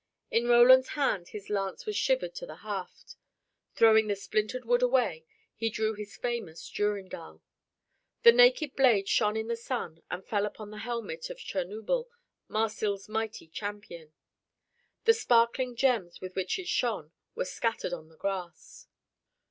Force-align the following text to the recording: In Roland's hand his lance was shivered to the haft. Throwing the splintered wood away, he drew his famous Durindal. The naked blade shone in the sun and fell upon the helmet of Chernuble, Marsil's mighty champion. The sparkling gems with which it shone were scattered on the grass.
In 0.31 0.47
Roland's 0.47 0.89
hand 0.97 1.27
his 1.27 1.47
lance 1.47 1.85
was 1.85 1.95
shivered 1.95 2.33
to 2.33 2.47
the 2.47 2.55
haft. 2.65 3.17
Throwing 3.75 4.07
the 4.07 4.15
splintered 4.15 4.65
wood 4.65 4.81
away, 4.81 5.25
he 5.55 5.69
drew 5.69 5.93
his 5.93 6.17
famous 6.17 6.67
Durindal. 6.71 7.43
The 8.23 8.31
naked 8.31 8.75
blade 8.75 9.07
shone 9.07 9.37
in 9.37 9.45
the 9.47 9.55
sun 9.55 10.01
and 10.09 10.25
fell 10.25 10.47
upon 10.47 10.71
the 10.71 10.79
helmet 10.79 11.29
of 11.29 11.37
Chernuble, 11.37 12.07
Marsil's 12.47 13.07
mighty 13.07 13.47
champion. 13.47 14.11
The 15.05 15.13
sparkling 15.13 15.75
gems 15.75 16.19
with 16.19 16.35
which 16.35 16.57
it 16.57 16.67
shone 16.67 17.11
were 17.35 17.45
scattered 17.45 17.93
on 17.93 18.09
the 18.09 18.17
grass. 18.17 18.87